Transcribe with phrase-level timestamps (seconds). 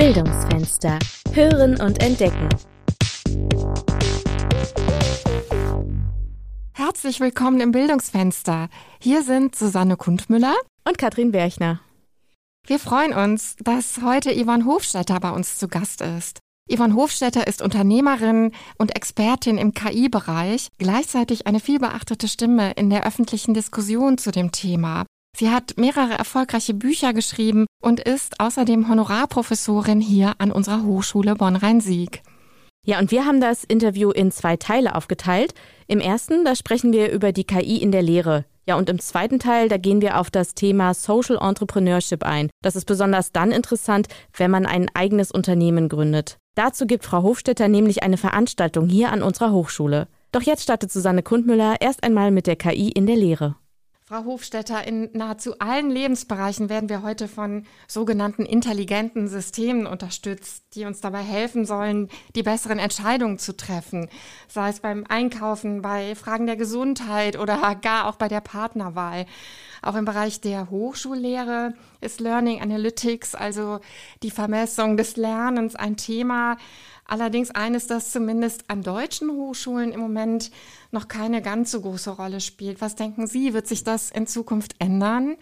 [0.00, 0.98] Bildungsfenster.
[1.34, 2.48] Hören und entdecken.
[6.72, 8.70] Herzlich willkommen im Bildungsfenster.
[8.98, 10.54] Hier sind Susanne Kundmüller
[10.88, 11.80] und Katrin Berchner.
[12.66, 16.38] Wir freuen uns, dass heute Yvonne Hofstetter bei uns zu Gast ist.
[16.74, 23.52] Yvonne Hofstetter ist Unternehmerin und Expertin im KI-Bereich, gleichzeitig eine vielbeachtete Stimme in der öffentlichen
[23.52, 25.04] Diskussion zu dem Thema.
[25.36, 32.22] Sie hat mehrere erfolgreiche Bücher geschrieben und ist außerdem Honorarprofessorin hier an unserer Hochschule Bonn-Rhein-Sieg.
[32.84, 35.54] Ja, und wir haben das Interview in zwei Teile aufgeteilt.
[35.86, 38.44] Im ersten, da sprechen wir über die KI in der Lehre.
[38.66, 42.50] Ja, und im zweiten Teil, da gehen wir auf das Thema Social Entrepreneurship ein.
[42.62, 46.36] Das ist besonders dann interessant, wenn man ein eigenes Unternehmen gründet.
[46.54, 50.08] Dazu gibt Frau Hofstetter nämlich eine Veranstaltung hier an unserer Hochschule.
[50.32, 53.56] Doch jetzt startet Susanne Kundmüller erst einmal mit der KI in der Lehre.
[54.10, 60.84] Frau Hofstetter, in nahezu allen Lebensbereichen werden wir heute von sogenannten intelligenten Systemen unterstützt, die
[60.84, 64.08] uns dabei helfen sollen, die besseren Entscheidungen zu treffen,
[64.48, 69.26] sei es beim Einkaufen, bei Fragen der Gesundheit oder gar auch bei der Partnerwahl.
[69.82, 73.80] Auch im Bereich der Hochschullehre ist Learning Analytics, also
[74.22, 76.56] die Vermessung des Lernens, ein Thema,
[77.10, 80.52] Allerdings eines, das zumindest an deutschen Hochschulen im Moment
[80.92, 82.80] noch keine ganz so große Rolle spielt.
[82.80, 85.36] Was denken Sie, wird sich das in Zukunft ändern?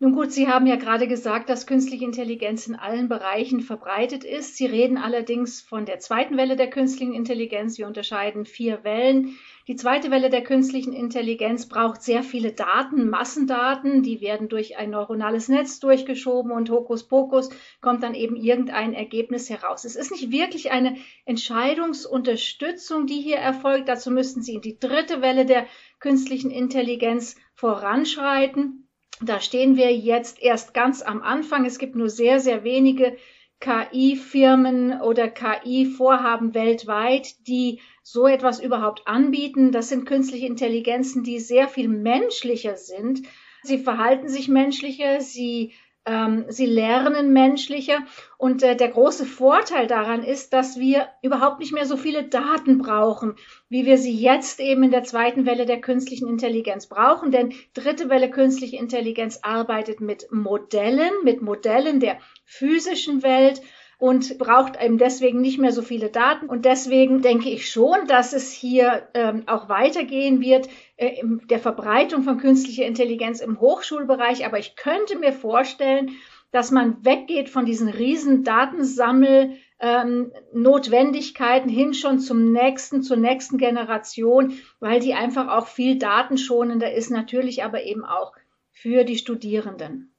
[0.00, 4.56] Nun gut, Sie haben ja gerade gesagt, dass künstliche Intelligenz in allen Bereichen verbreitet ist.
[4.56, 7.78] Sie reden allerdings von der zweiten Welle der künstlichen Intelligenz.
[7.78, 9.38] Wir unterscheiden vier Wellen.
[9.66, 14.90] Die zweite Welle der künstlichen Intelligenz braucht sehr viele Daten, Massendaten, die werden durch ein
[14.90, 17.48] neuronales Netz durchgeschoben und Hokuspokus
[17.80, 19.86] kommt dann eben irgendein Ergebnis heraus.
[19.86, 23.88] Es ist nicht wirklich eine Entscheidungsunterstützung, die hier erfolgt.
[23.88, 25.66] Dazu müssten Sie in die dritte Welle der
[25.98, 28.86] künstlichen Intelligenz voranschreiten.
[29.22, 31.64] Da stehen wir jetzt erst ganz am Anfang.
[31.64, 33.16] Es gibt nur sehr, sehr wenige
[33.60, 39.72] KI-Firmen oder KI-Vorhaben weltweit, die so etwas überhaupt anbieten.
[39.72, 43.22] Das sind künstliche Intelligenzen, die sehr viel menschlicher sind.
[43.62, 45.72] Sie verhalten sich menschlicher, sie
[46.06, 47.98] ähm, sie lernen menschlicher.
[48.36, 52.78] Und äh, der große Vorteil daran ist, dass wir überhaupt nicht mehr so viele Daten
[52.78, 53.36] brauchen,
[53.68, 57.30] wie wir sie jetzt eben in der zweiten Welle der künstlichen Intelligenz brauchen.
[57.30, 63.62] Denn dritte Welle künstliche Intelligenz arbeitet mit Modellen, mit Modellen der physischen Welt
[63.98, 66.46] und braucht eben deswegen nicht mehr so viele Daten.
[66.46, 71.58] Und deswegen denke ich schon, dass es hier ähm, auch weitergehen wird äh, in der
[71.58, 74.46] Verbreitung von künstlicher Intelligenz im Hochschulbereich.
[74.46, 76.10] Aber ich könnte mir vorstellen,
[76.50, 83.58] dass man weggeht von diesen riesen Datensammel ähm, Notwendigkeiten hin schon zum nächsten, zur nächsten
[83.58, 88.32] Generation, weil die einfach auch viel datenschonender ist, natürlich aber eben auch
[88.70, 90.14] für die Studierenden.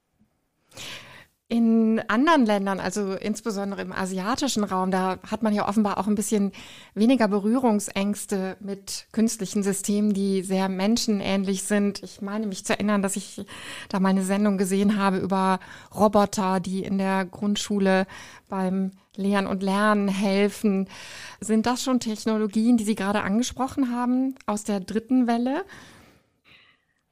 [1.48, 6.16] In anderen Ländern, also insbesondere im asiatischen Raum, da hat man ja offenbar auch ein
[6.16, 6.52] bisschen
[6.96, 12.02] weniger Berührungsängste mit künstlichen Systemen, die sehr menschenähnlich sind.
[12.02, 13.46] Ich meine mich zu erinnern, dass ich
[13.90, 15.60] da meine Sendung gesehen habe über
[15.94, 18.08] Roboter, die in der Grundschule
[18.50, 20.90] beim Lehren und Lernen helfen.
[21.42, 25.64] Sind das schon Technologien, die Sie gerade angesprochen haben aus der dritten Welle?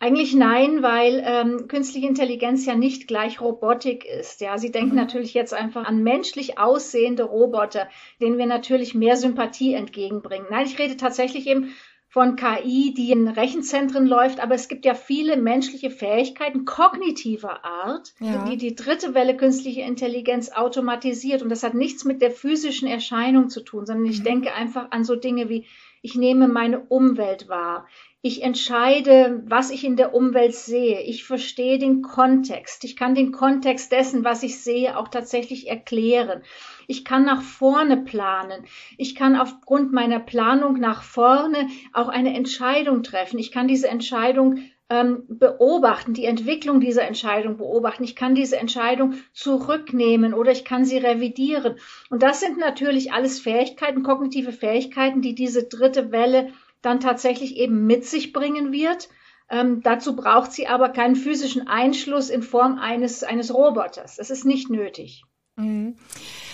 [0.03, 4.41] Eigentlich nein, weil ähm, künstliche Intelligenz ja nicht gleich Robotik ist.
[4.41, 4.97] Ja, Sie denken mhm.
[4.97, 7.87] natürlich jetzt einfach an menschlich aussehende Roboter,
[8.19, 10.47] denen wir natürlich mehr Sympathie entgegenbringen.
[10.51, 11.73] Nein, ich rede tatsächlich eben
[12.09, 18.13] von KI, die in Rechenzentren läuft, aber es gibt ja viele menschliche Fähigkeiten kognitiver Art,
[18.19, 18.43] ja.
[18.43, 21.41] die die dritte Welle künstliche Intelligenz automatisiert.
[21.41, 24.25] Und das hat nichts mit der physischen Erscheinung zu tun, sondern ich mhm.
[24.25, 25.65] denke einfach an so Dinge wie,
[26.03, 27.87] ich nehme meine Umwelt wahr.
[28.21, 31.01] Ich entscheide, was ich in der Umwelt sehe.
[31.01, 32.83] Ich verstehe den Kontext.
[32.83, 36.43] Ich kann den Kontext dessen, was ich sehe, auch tatsächlich erklären.
[36.87, 38.65] Ich kann nach vorne planen.
[38.97, 43.39] Ich kann aufgrund meiner Planung nach vorne auch eine Entscheidung treffen.
[43.39, 44.59] Ich kann diese Entscheidung
[44.93, 48.03] ähm, beobachten, die Entwicklung dieser Entscheidung beobachten.
[48.03, 51.77] Ich kann diese Entscheidung zurücknehmen oder ich kann sie revidieren.
[52.11, 56.49] Und das sind natürlich alles Fähigkeiten, kognitive Fähigkeiten, die diese dritte Welle
[56.83, 59.09] dann tatsächlich eben mit sich bringen wird.
[59.49, 64.17] Ähm, dazu braucht sie aber keinen physischen Einschluss in Form eines, eines Roboters.
[64.17, 65.23] Das ist nicht nötig.
[65.55, 65.97] Mhm.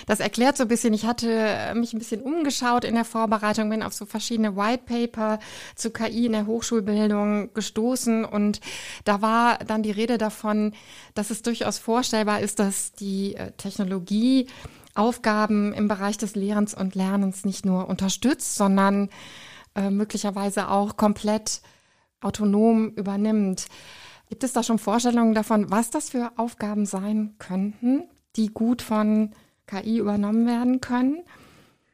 [0.07, 3.84] Das erklärt so ein bisschen, ich hatte mich ein bisschen umgeschaut in der Vorbereitung, bin
[3.84, 5.40] auf so verschiedene White Paper
[5.75, 8.60] zu KI in der Hochschulbildung gestoßen und
[9.06, 10.74] da war dann die Rede davon,
[11.13, 14.48] dass es durchaus vorstellbar ist, dass die äh, Technologie
[14.96, 19.10] Aufgaben im Bereich des Lehrens und Lernens nicht nur unterstützt, sondern
[19.75, 21.62] äh, möglicherweise auch komplett
[22.19, 23.68] autonom übernimmt.
[24.28, 29.31] Gibt es da schon Vorstellungen davon, was das für Aufgaben sein könnten, die gut von
[29.68, 31.24] KI übernommen werden können?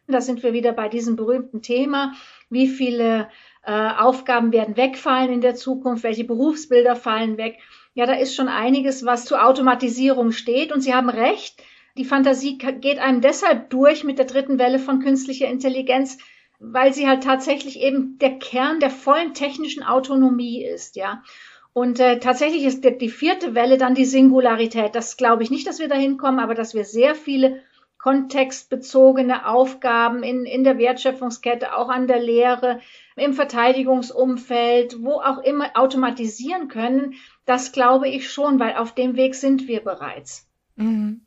[0.08, 2.14] Da sind wir wieder bei diesem berühmten Thema,
[2.50, 3.30] wie viele
[3.64, 7.58] äh, Aufgaben werden wegfallen in der Zukunft, welche Berufsbilder fallen weg.
[7.96, 10.72] Ja, da ist schon einiges, was zur Automatisierung steht.
[10.72, 11.64] Und Sie haben recht,
[11.98, 16.18] die Fantasie geht einem deshalb durch mit der dritten Welle von künstlicher Intelligenz,
[16.60, 21.24] weil sie halt tatsächlich eben der Kern der vollen technischen Autonomie ist, ja.
[21.78, 24.96] Und äh, tatsächlich ist die, vierte Welle dann die Singularität.
[24.96, 27.64] Das glaube ich nicht, dass wir dahin kommen, aber dass wir sehr viele
[27.98, 32.80] kontextbezogene Aufgaben in, in der Wertschöpfungskette, auch an der Lehre,
[33.18, 39.36] im Verteidigungsumfeld, wo auch immer automatisieren können, das glaube ich schon, weil auf dem Weg
[39.36, 40.48] sind wir bereits.
[40.78, 41.25] Mhm.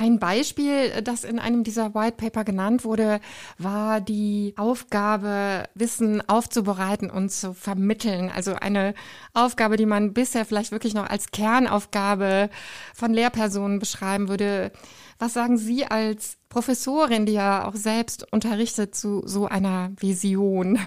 [0.00, 3.20] Ein Beispiel, das in einem dieser White Paper genannt wurde,
[3.58, 8.32] war die Aufgabe, Wissen aufzubereiten und zu vermitteln.
[8.34, 8.94] Also eine
[9.34, 12.48] Aufgabe, die man bisher vielleicht wirklich noch als Kernaufgabe
[12.94, 14.72] von Lehrpersonen beschreiben würde.
[15.18, 20.78] Was sagen Sie als Professorin, die ja auch selbst unterrichtet, zu so einer Vision?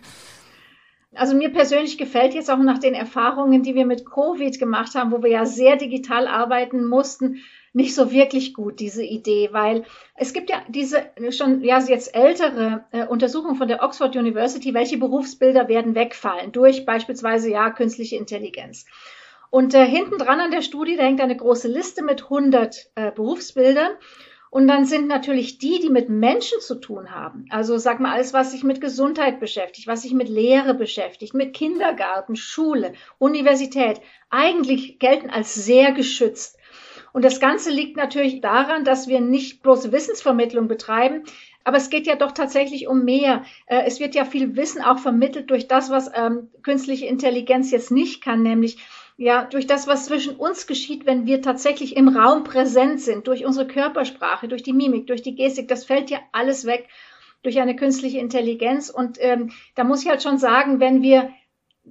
[1.14, 5.12] Also mir persönlich gefällt jetzt auch nach den Erfahrungen, die wir mit Covid gemacht haben,
[5.12, 7.44] wo wir ja sehr digital arbeiten mussten,
[7.74, 9.84] nicht so wirklich gut, diese Idee, weil
[10.16, 14.98] es gibt ja diese schon ja jetzt ältere äh, Untersuchung von der Oxford University, welche
[14.98, 18.86] Berufsbilder werden wegfallen durch beispielsweise ja künstliche Intelligenz.
[19.50, 23.12] Und äh, hinten dran an der Studie, da hängt eine große Liste mit 100 äh,
[23.12, 23.92] Berufsbildern.
[24.50, 27.46] Und dann sind natürlich die, die mit Menschen zu tun haben.
[27.50, 31.56] Also sag mal alles, was sich mit Gesundheit beschäftigt, was sich mit Lehre beschäftigt, mit
[31.56, 34.00] Kindergarten, Schule, Universität,
[34.30, 36.60] eigentlich gelten als sehr geschützt.
[37.14, 41.24] Und das Ganze liegt natürlich daran, dass wir nicht bloß Wissensvermittlung betreiben,
[41.64, 43.44] aber es geht ja doch tatsächlich um mehr.
[43.68, 47.92] Äh, es wird ja viel Wissen auch vermittelt durch das, was ähm, künstliche Intelligenz jetzt
[47.92, 48.78] nicht kann, nämlich
[49.16, 53.46] ja, durch das, was zwischen uns geschieht, wenn wir tatsächlich im Raum präsent sind, durch
[53.46, 56.88] unsere Körpersprache, durch die Mimik, durch die Gestik, das fällt ja alles weg
[57.44, 58.90] durch eine künstliche Intelligenz.
[58.90, 61.30] Und ähm, da muss ich halt schon sagen, wenn wir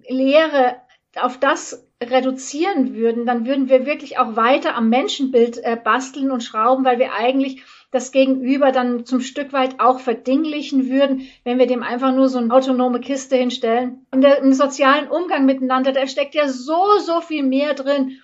[0.08, 0.76] Lehre
[1.20, 6.42] auf das reduzieren würden, dann würden wir wirklich auch weiter am Menschenbild äh, basteln und
[6.42, 11.66] schrauben, weil wir eigentlich das Gegenüber dann zum Stück weit auch verdinglichen würden, wenn wir
[11.66, 14.06] dem einfach nur so eine autonome Kiste hinstellen.
[14.10, 18.18] Und der, im sozialen Umgang miteinander, da steckt ja so, so viel mehr drin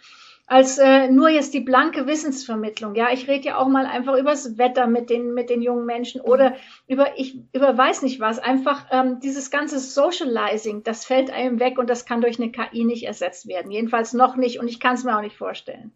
[0.49, 2.95] als äh, nur jetzt die blanke Wissensvermittlung.
[2.95, 6.23] Ja, ich rede ja auch mal einfach übers Wetter mit den mit den jungen Menschen
[6.23, 6.57] oder
[6.87, 8.39] über ich über weiß nicht was.
[8.39, 12.85] Einfach ähm, dieses ganze Socializing, das fällt einem weg und das kann durch eine KI
[12.85, 13.71] nicht ersetzt werden.
[13.71, 15.93] Jedenfalls noch nicht und ich kann es mir auch nicht vorstellen.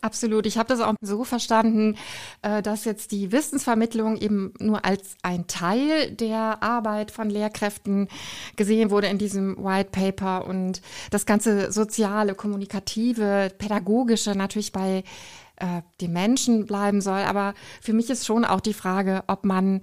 [0.00, 0.46] Absolut.
[0.46, 1.96] Ich habe das auch so verstanden,
[2.42, 8.08] äh, dass jetzt die Wissensvermittlung eben nur als ein Teil der Arbeit von Lehrkräften
[8.56, 15.04] gesehen wurde in diesem White Paper und das ganze soziale, kommunikative, pädagogische natürlich bei
[15.56, 17.20] äh, den Menschen bleiben soll.
[17.20, 19.80] Aber für mich ist schon auch die Frage, ob man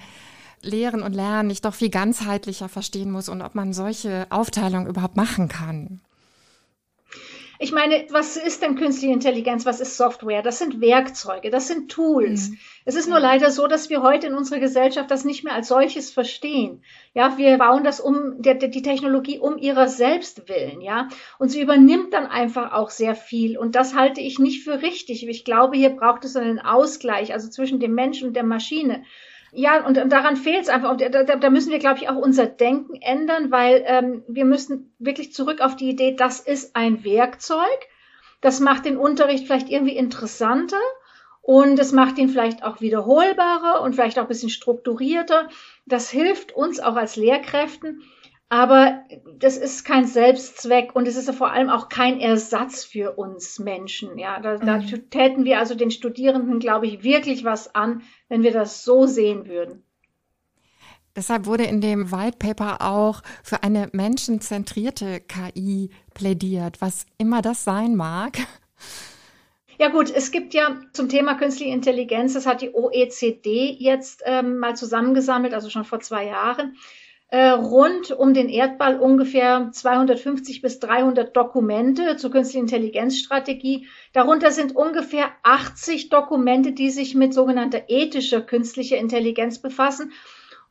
[0.62, 5.18] Lehren und Lernen nicht doch viel ganzheitlicher verstehen muss und ob man solche Aufteilungen überhaupt
[5.18, 6.02] machen kann.
[7.63, 9.68] Ich meine, was ist denn künstliche Intelligenz?
[9.68, 10.42] Was ist Software?
[10.42, 12.50] Das sind Werkzeuge, das sind Tools.
[12.50, 12.58] Mhm.
[12.86, 15.68] Es ist nur leider so, dass wir heute in unserer Gesellschaft das nicht mehr als
[15.68, 16.84] solches verstehen.
[17.13, 21.08] Ja, wir bauen das um, der, die Technologie um ihrer selbst willen, ja.
[21.38, 23.60] Und sie übernimmt dann einfach auch sehr viel.
[23.60, 25.28] Und das halte ich nicht für richtig.
[25.28, 29.03] Ich glaube, hier braucht es einen Ausgleich, also zwischen dem Menschen und der Maschine.
[29.53, 30.91] Ja, und, daran fehlt es einfach.
[30.91, 34.93] Und da, da müssen wir, glaube ich, auch unser Denken ändern, weil ähm, wir müssen
[34.98, 37.88] wirklich zurück auf die Idee, das ist ein Werkzeug.
[38.39, 40.79] Das macht den Unterricht vielleicht irgendwie interessanter
[41.41, 45.50] und es macht ihn vielleicht auch wiederholbarer und vielleicht auch ein bisschen strukturierter.
[45.86, 48.01] Das hilft uns auch als Lehrkräften.
[48.51, 49.05] Aber
[49.38, 54.17] das ist kein Selbstzweck und es ist vor allem auch kein Ersatz für uns Menschen.
[54.20, 55.10] Ja, da, da mhm.
[55.10, 59.48] täten wir also den Studierenden, glaube ich, wirklich was an, wenn wir das so sehen
[59.48, 59.86] würden.
[61.15, 67.63] Deshalb wurde in dem White Paper auch für eine menschenzentrierte KI plädiert, was immer das
[67.63, 68.38] sein mag.
[69.77, 74.58] Ja gut, es gibt ja zum Thema künstliche Intelligenz, das hat die OECD jetzt ähm,
[74.58, 76.75] mal zusammengesammelt, also schon vor zwei Jahren,
[77.38, 83.88] rund um den Erdball ungefähr 250 bis 300 Dokumente zur künstlichen Intelligenzstrategie.
[84.12, 90.12] Darunter sind ungefähr 80 Dokumente, die sich mit sogenannter ethischer künstlicher Intelligenz befassen.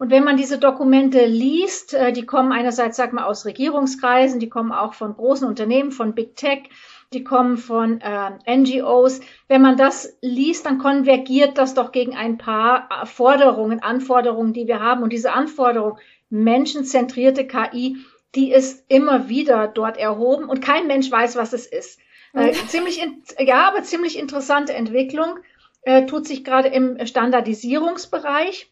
[0.01, 4.49] Und wenn man diese Dokumente liest, äh, die kommen einerseits, sag mal, aus Regierungskreisen, die
[4.49, 6.71] kommen auch von großen Unternehmen, von Big Tech,
[7.13, 9.21] die kommen von äh, NGOs.
[9.47, 14.81] Wenn man das liest, dann konvergiert das doch gegen ein paar Forderungen, Anforderungen, die wir
[14.81, 15.03] haben.
[15.03, 15.99] Und diese Anforderungen
[16.31, 17.97] menschenzentrierte KI
[18.35, 21.99] die ist immer wieder dort erhoben und kein Mensch weiß, was es ist.
[22.33, 25.41] Äh, ziemlich, in, ja, aber ziemlich interessante Entwicklung
[25.83, 28.71] äh, tut sich gerade im Standardisierungsbereich.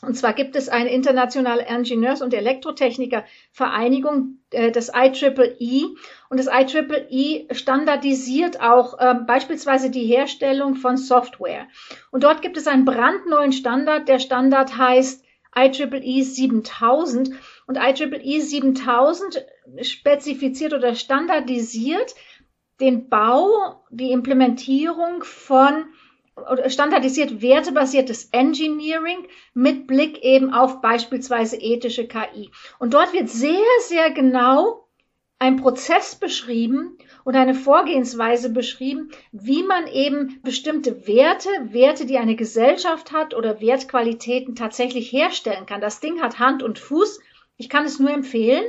[0.00, 5.56] Und zwar gibt es eine internationale Ingenieurs- und Elektrotechniker-Vereinigung, äh, das IEEE.
[5.58, 5.84] E.
[6.30, 11.66] Und das IEEE e standardisiert auch äh, beispielsweise die Herstellung von Software.
[12.10, 14.08] Und dort gibt es einen brandneuen Standard.
[14.08, 15.23] Der Standard heißt
[15.56, 17.30] IEEE 7000.
[17.66, 19.44] Und IEEE 7000
[19.82, 22.14] spezifiziert oder standardisiert
[22.80, 25.86] den Bau, die Implementierung von
[26.66, 32.50] standardisiert wertebasiertes Engineering mit Blick eben auf beispielsweise ethische KI.
[32.80, 34.88] Und dort wird sehr, sehr genau
[35.38, 42.36] ein Prozess beschrieben und eine Vorgehensweise beschrieben, wie man eben bestimmte Werte, Werte, die eine
[42.36, 45.80] Gesellschaft hat oder Wertqualitäten tatsächlich herstellen kann.
[45.80, 47.20] Das Ding hat Hand und Fuß.
[47.56, 48.64] Ich kann es nur empfehlen.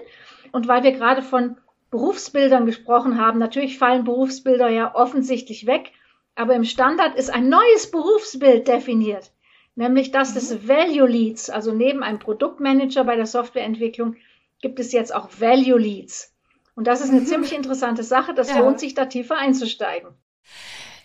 [0.51, 1.57] Und weil wir gerade von
[1.91, 5.91] Berufsbildern gesprochen haben, natürlich fallen Berufsbilder ja offensichtlich weg.
[6.35, 9.31] Aber im Standard ist ein neues Berufsbild definiert,
[9.75, 10.67] nämlich das des mhm.
[10.67, 11.49] Value Leads.
[11.49, 14.15] Also neben einem Produktmanager bei der Softwareentwicklung
[14.61, 16.34] gibt es jetzt auch Value Leads.
[16.75, 17.25] Und das ist eine mhm.
[17.25, 18.33] ziemlich interessante Sache.
[18.33, 18.59] Das ja.
[18.59, 20.09] lohnt sich, da tiefer einzusteigen.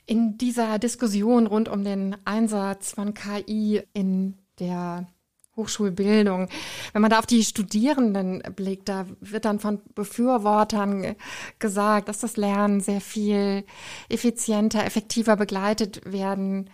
[0.07, 5.07] In dieser Diskussion rund um den Einsatz von KI in der
[5.57, 6.49] Hochschulbildung.
[6.93, 11.15] Wenn man da auf die Studierenden blickt, da wird dann von Befürwortern
[11.59, 13.65] gesagt, dass das Lernen sehr viel
[14.09, 16.71] effizienter, effektiver begleitet werden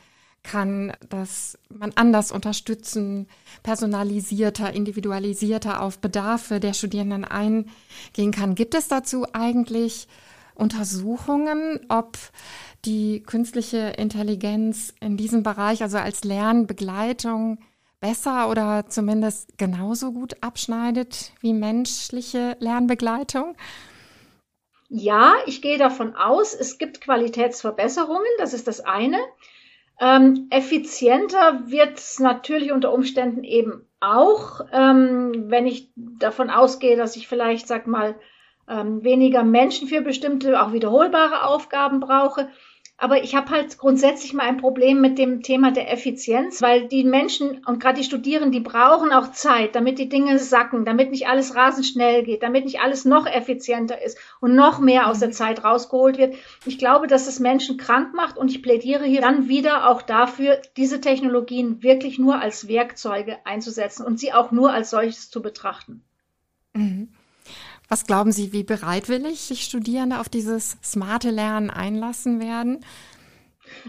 [0.47, 3.27] kann, dass man anders unterstützen,
[3.63, 8.55] personalisierter, individualisierter auf Bedarfe der Studierenden eingehen kann.
[8.55, 10.09] Gibt es dazu eigentlich
[10.55, 12.17] Untersuchungen, ob
[12.85, 17.59] die künstliche Intelligenz in diesem Bereich, also als Lernbegleitung,
[18.01, 23.57] besser oder zumindest genauso gut abschneidet wie menschliche Lernbegleitung?
[24.89, 29.19] Ja, ich gehe davon aus, es gibt Qualitätsverbesserungen, das ist das eine.
[29.99, 37.17] Ähm, effizienter wird es natürlich unter Umständen eben auch, ähm, wenn ich davon ausgehe, dass
[37.17, 38.15] ich vielleicht, sag mal,
[38.69, 42.49] ähm, weniger Menschen für bestimmte, auch wiederholbare Aufgaben brauche.
[42.99, 47.05] Aber ich habe halt grundsätzlich mal ein Problem mit dem Thema der Effizienz, weil die
[47.05, 51.29] Menschen und gerade die Studierenden, die brauchen auch Zeit, damit die Dinge sacken, damit nicht
[51.29, 55.29] alles rasend schnell geht, damit nicht alles noch effizienter ist und noch mehr aus der
[55.29, 55.33] mhm.
[55.33, 56.37] Zeit rausgeholt wird.
[56.65, 60.63] Ich glaube, dass es Menschen krank macht und ich plädiere hier dann wieder auch dafür,
[60.79, 66.03] diese Technologien wirklich nur als Werkzeuge einzusetzen und sie auch nur als solches zu betrachten.
[66.73, 67.09] Mhm.
[67.89, 72.85] Was glauben Sie, wie bereitwillig sich Studierende auf dieses smarte Lernen einlassen werden?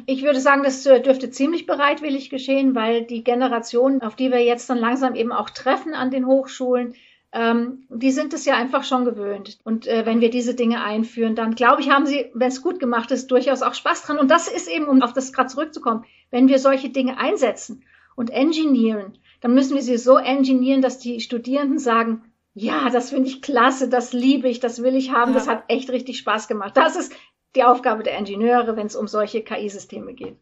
[0.05, 4.43] Ich würde sagen, das äh, dürfte ziemlich bereitwillig geschehen, weil die Generation, auf die wir
[4.43, 6.93] jetzt dann langsam eben auch treffen an den Hochschulen,
[7.33, 9.59] ähm, die sind es ja einfach schon gewöhnt.
[9.63, 12.79] Und äh, wenn wir diese Dinge einführen, dann glaube ich, haben sie, wenn es gut
[12.79, 14.19] gemacht ist, durchaus auch Spaß dran.
[14.19, 17.83] Und das ist eben, um auf das gerade zurückzukommen, wenn wir solche Dinge einsetzen
[18.15, 22.23] und engineeren, dann müssen wir sie so engineeren, dass die Studierenden sagen,
[22.57, 25.37] ja, das finde ich klasse, das liebe ich, das will ich haben, ja.
[25.37, 26.75] das hat echt richtig Spaß gemacht.
[26.75, 27.13] Das ist
[27.55, 30.37] die Aufgabe der Ingenieure, wenn es um solche KI-Systeme geht.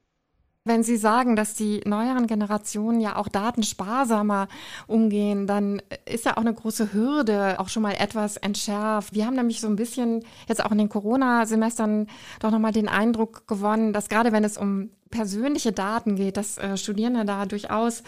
[0.63, 4.47] Wenn Sie sagen, dass die neueren Generationen ja auch datensparsamer
[4.87, 9.13] umgehen, dann ist ja auch eine große Hürde auch schon mal etwas entschärft.
[9.13, 12.07] Wir haben nämlich so ein bisschen jetzt auch in den Corona-Semestern
[12.39, 16.75] doch nochmal den Eindruck gewonnen, dass gerade wenn es um persönliche Daten geht, dass äh,
[16.75, 18.03] Studierende da durchaus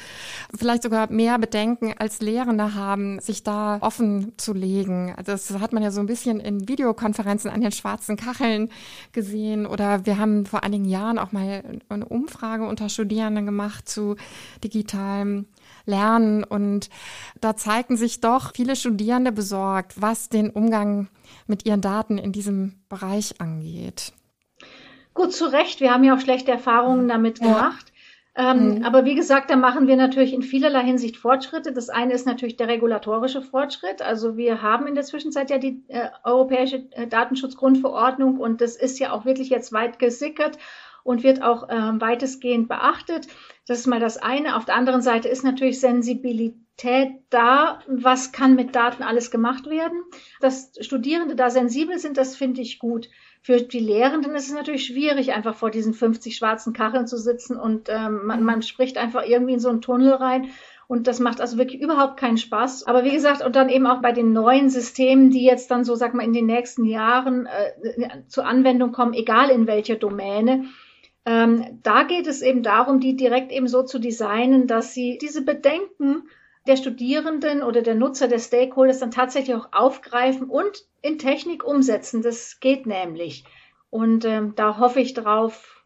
[0.54, 5.16] vielleicht sogar mehr Bedenken als Lehrende haben, sich da offen zu legen.
[5.24, 8.70] Das hat man ja so ein bisschen in Videokonferenzen an den schwarzen Kacheln
[9.14, 14.18] gesehen oder wir haben vor einigen Jahren auch mal eine Umfrage unter Studierenden gemacht zu
[14.66, 15.46] digitalem
[15.86, 16.90] Lernen und
[17.40, 21.08] da zeigten sich doch viele Studierende besorgt, was den Umgang
[21.46, 24.12] mit ihren Daten in diesem Bereich angeht.
[25.18, 25.82] Gut, zu Recht.
[25.82, 27.92] Wir haben ja auch schlechte Erfahrungen damit gemacht.
[28.38, 28.52] Ja.
[28.52, 28.84] Ähm, mhm.
[28.84, 31.74] Aber wie gesagt, da machen wir natürlich in vielerlei Hinsicht Fortschritte.
[31.74, 34.04] Das eine ist natürlich der regulatorische Fortschritt.
[34.04, 39.00] Also wir haben in der Zwischenzeit ja die äh, europäische äh, Datenschutzgrundverordnung und das ist
[39.00, 40.60] ja auch wirklich jetzt weit gesickert
[41.04, 43.28] und wird auch äh, weitestgehend beachtet.
[43.68, 44.56] Das ist mal das eine.
[44.56, 47.80] Auf der anderen Seite ist natürlich Sensibilität da.
[47.88, 50.00] Was kann mit Daten alles gemacht werden?
[50.42, 53.10] Dass Studierende da sensibel sind, das finde ich gut.
[53.48, 57.56] Für die Lehrenden ist es natürlich schwierig, einfach vor diesen 50 schwarzen Kacheln zu sitzen
[57.56, 60.50] und ähm, man, man spricht einfach irgendwie in so einen Tunnel rein.
[60.88, 62.88] Und das macht also wirklich überhaupt keinen Spaß.
[62.88, 65.96] Aber wie gesagt, und dann eben auch bei den neuen Systemen, die jetzt dann so,
[65.96, 70.66] sag mal, in den nächsten Jahren äh, zur Anwendung kommen, egal in welcher Domäne,
[71.26, 75.46] ähm, da geht es eben darum, die direkt eben so zu designen, dass sie diese
[75.46, 76.24] Bedenken
[76.68, 82.22] der Studierenden oder der Nutzer der Stakeholders dann tatsächlich auch aufgreifen und in Technik umsetzen.
[82.22, 83.46] Das geht nämlich.
[83.90, 85.78] Und ähm, da hoffe ich drauf,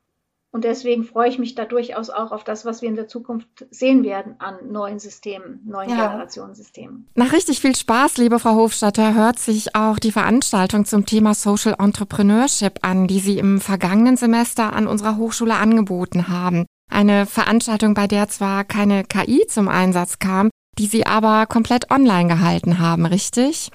[0.53, 3.47] und deswegen freue ich mich da durchaus auch auf das, was wir in der Zukunft
[3.71, 6.07] sehen werden an neuen Systemen, neuen ja.
[6.07, 7.07] Generationensystemen.
[7.15, 11.75] Nach richtig viel Spaß, liebe Frau Hofstatter, hört sich auch die Veranstaltung zum Thema Social
[11.79, 16.65] Entrepreneurship an, die Sie im vergangenen Semester an unserer Hochschule angeboten haben.
[16.89, 22.27] Eine Veranstaltung, bei der zwar keine KI zum Einsatz kam, die Sie aber komplett online
[22.27, 23.71] gehalten haben, richtig?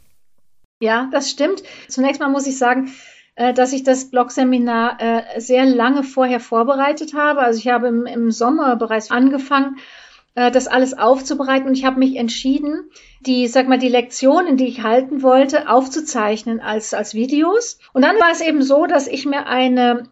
[0.81, 1.63] Ja, das stimmt.
[1.89, 2.93] Zunächst mal muss ich sagen,
[3.35, 7.41] äh, dass ich das Blog-Seminar äh, sehr lange vorher vorbereitet habe.
[7.41, 9.77] Also ich habe im, im Sommer bereits angefangen,
[10.37, 12.89] äh, das alles aufzubereiten und ich habe mich entschieden,
[13.21, 17.81] die, sag mal, die Lektionen, die ich halten wollte, aufzuzeichnen als, als Videos.
[17.93, 20.05] Und dann war es eben so, dass ich mir eine,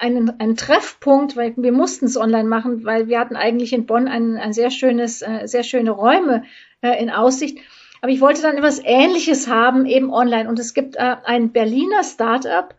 [0.00, 4.08] einen, einen Treffpunkt, weil wir mussten es online machen, weil wir hatten eigentlich in Bonn
[4.08, 6.44] ein, ein sehr schönes, sehr schöne Räume
[6.80, 7.58] in Aussicht.
[8.02, 10.48] Aber ich wollte dann etwas Ähnliches haben, eben online.
[10.48, 12.74] Und es gibt äh, ein Berliner Startup, äh,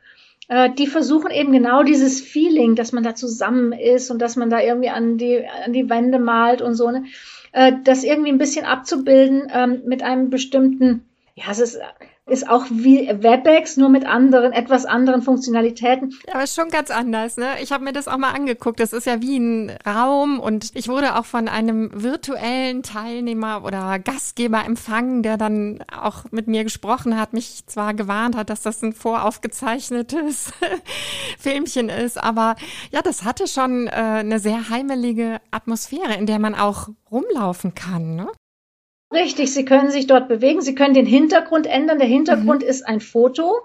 [0.69, 4.59] die versuchen eben genau dieses Feeling, dass man da zusammen ist und dass man da
[4.59, 7.05] irgendwie an die, an die Wände malt und so, ne?
[7.53, 11.05] äh, das irgendwie ein bisschen abzubilden ähm, mit einem bestimmten,
[11.35, 11.79] ja, es ist
[12.25, 16.11] ist auch wie WebEx, nur mit anderen, etwas anderen Funktionalitäten.
[16.27, 17.61] Ja, aber schon ganz anders, ne?
[17.61, 18.79] Ich habe mir das auch mal angeguckt.
[18.79, 23.99] Das ist ja wie ein Raum und ich wurde auch von einem virtuellen Teilnehmer oder
[23.99, 28.81] Gastgeber empfangen, der dann auch mit mir gesprochen hat, mich zwar gewarnt hat, dass das
[28.81, 30.53] ein voraufgezeichnetes
[31.37, 32.55] Filmchen ist, aber
[32.91, 38.15] ja, das hatte schon äh, eine sehr heimelige Atmosphäre, in der man auch rumlaufen kann,
[38.15, 38.27] ne?
[39.13, 40.61] Richtig, Sie können sich dort bewegen.
[40.61, 41.99] Sie können den Hintergrund ändern.
[41.99, 42.67] Der Hintergrund mhm.
[42.67, 43.61] ist ein Foto.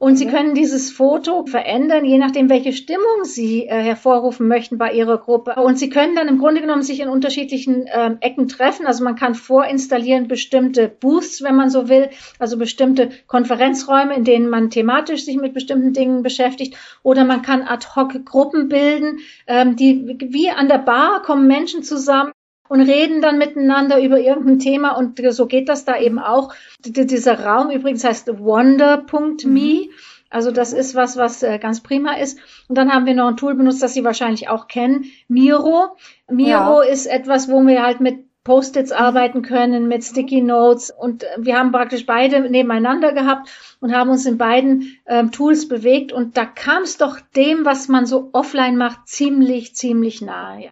[0.00, 4.92] Und Sie können dieses Foto verändern, je nachdem, welche Stimmung Sie äh, hervorrufen möchten bei
[4.92, 5.56] Ihrer Gruppe.
[5.56, 8.86] Und Sie können dann im Grunde genommen sich in unterschiedlichen ähm, Ecken treffen.
[8.86, 14.48] Also man kann vorinstallieren bestimmte Booths, wenn man so will, also bestimmte Konferenzräume, in denen
[14.48, 16.76] man thematisch sich mit bestimmten Dingen beschäftigt.
[17.02, 19.18] Oder man kann ad hoc Gruppen bilden,
[19.48, 22.30] ähm, die wie an der Bar kommen Menschen zusammen
[22.68, 26.54] und reden dann miteinander über irgendein Thema und so geht das da eben auch.
[26.84, 29.48] D dieser Raum übrigens heißt wonder.me.
[29.48, 29.90] Mhm.
[30.30, 32.38] Also das ist was, was äh, ganz prima ist.
[32.68, 35.96] Und dann haben wir noch ein Tool benutzt, das Sie wahrscheinlich auch kennen, Miro.
[36.30, 36.82] Miro ja.
[36.82, 40.90] ist etwas, wo wir halt mit Post-its arbeiten können, mit Sticky Notes.
[40.90, 46.12] Und wir haben praktisch beide nebeneinander gehabt und haben uns in beiden ähm, Tools bewegt.
[46.12, 50.64] Und da kam es doch dem, was man so offline macht, ziemlich, ziemlich nahe.
[50.64, 50.70] Ja.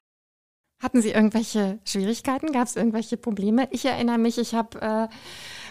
[0.87, 2.53] Hatten Sie irgendwelche Schwierigkeiten?
[2.53, 3.67] Gab es irgendwelche Probleme?
[3.73, 5.09] Ich erinnere mich, ich habe äh,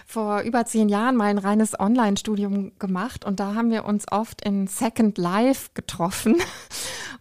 [0.04, 4.42] vor über zehn Jahren mal ein reines Online-Studium gemacht und da haben wir uns oft
[4.44, 6.36] in Second Life getroffen.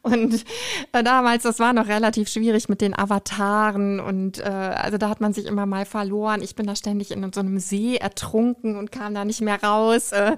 [0.01, 0.45] Und
[0.91, 5.19] äh, damals, das war noch relativ schwierig mit den Avataren und äh, also da hat
[5.19, 6.43] man sich immer mal verloren.
[6.43, 10.11] Ich bin da ständig in so einem See ertrunken und kam da nicht mehr raus.
[10.11, 10.35] Äh,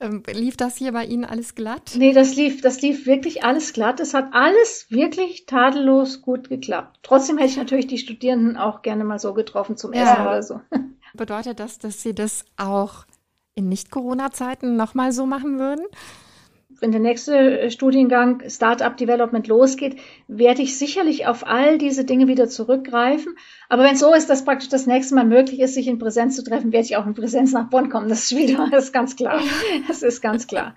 [0.00, 1.92] ähm, lief das hier bei Ihnen alles glatt?
[1.96, 4.00] Nee, das lief, das lief wirklich alles glatt.
[4.00, 7.00] Es hat alles wirklich tadellos gut geklappt.
[7.02, 10.02] Trotzdem hätte ich natürlich die Studierenden auch gerne mal so getroffen zum ja.
[10.02, 10.60] Essen oder so.
[11.14, 13.06] Bedeutet das, dass Sie das auch
[13.54, 15.84] in Nicht-Corona-Zeiten nochmal so machen würden?
[16.80, 22.28] Wenn der nächste äh, Studiengang Startup Development losgeht, werde ich sicherlich auf all diese Dinge
[22.28, 23.36] wieder zurückgreifen.
[23.68, 26.36] Aber wenn es so ist, dass praktisch das nächste Mal möglich ist, sich in Präsenz
[26.36, 28.08] zu treffen, werde ich auch in Präsenz nach Bonn kommen.
[28.08, 29.40] Das ist wieder, das ist ganz klar.
[29.86, 30.74] Das ist ganz klar.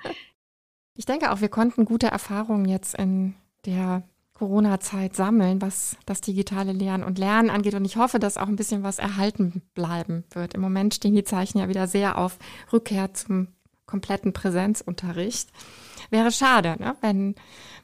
[0.95, 3.35] Ich denke auch, wir konnten gute Erfahrungen jetzt in
[3.65, 7.75] der Corona-Zeit sammeln, was das digitale Lehren und Lernen angeht.
[7.75, 10.55] Und ich hoffe, dass auch ein bisschen was erhalten bleiben wird.
[10.55, 12.39] Im Moment stehen die Zeichen ja wieder sehr auf
[12.73, 13.49] Rückkehr zum
[13.85, 15.49] kompletten Präsenzunterricht.
[16.11, 16.95] Wäre schade, ne?
[17.01, 17.35] wenn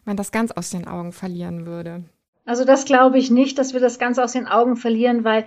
[0.06, 2.04] man das ganz aus den Augen verlieren würde.
[2.48, 5.46] Also das glaube ich nicht, dass wir das ganz aus den Augen verlieren, weil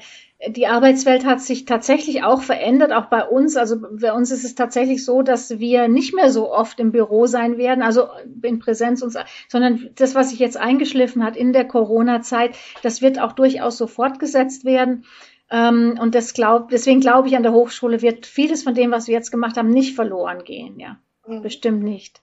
[0.48, 3.56] die Arbeitswelt hat sich tatsächlich auch verändert, auch bei uns.
[3.56, 7.26] Also bei uns ist es tatsächlich so, dass wir nicht mehr so oft im Büro
[7.26, 8.08] sein werden, also
[8.42, 9.16] in Präsenz uns,
[9.48, 13.86] sondern das, was sich jetzt eingeschliffen hat in der Corona-Zeit, das wird auch durchaus so
[13.86, 15.04] fortgesetzt werden.
[15.50, 19.06] Ähm, und das glaub, deswegen glaube ich, an der Hochschule wird vieles von dem, was
[19.06, 20.78] wir jetzt gemacht haben, nicht verloren gehen.
[20.78, 21.40] Ja, mhm.
[21.40, 22.20] bestimmt nicht.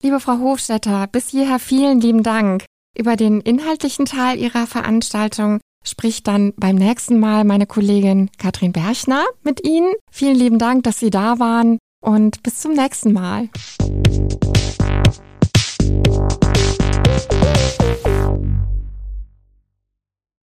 [0.00, 2.64] Liebe Frau Hofstetter, bis hierher vielen lieben Dank.
[2.96, 9.24] Über den inhaltlichen Teil Ihrer Veranstaltung spricht dann beim nächsten Mal meine Kollegin Katrin Berchner
[9.42, 9.92] mit Ihnen.
[10.08, 13.48] Vielen lieben Dank, dass Sie da waren und bis zum nächsten Mal.